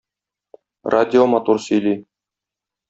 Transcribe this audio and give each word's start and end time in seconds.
Радио 0.95 1.29
матур 1.35 1.63
сөйли. 1.69 1.95